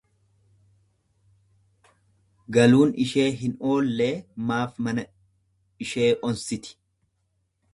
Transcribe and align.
Galuun 2.57 2.93
ishee 3.05 3.27
hin 3.41 3.53
oollee 3.73 4.11
maaf 4.49 4.81
mana 4.89 5.05
ishee 5.87 6.09
onsiti? 6.31 6.77